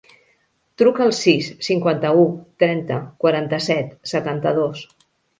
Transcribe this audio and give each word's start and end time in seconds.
Truca 0.81 1.01
al 1.07 1.11
sis, 1.17 1.49
cinquanta-u, 1.67 2.23
trenta, 2.63 2.97
quaranta-set, 3.25 3.91
setanta-dos. 4.13 4.83